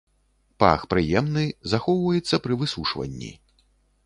[0.61, 1.43] Пах прыемны,
[1.75, 3.31] захоўваецца пры высушванні.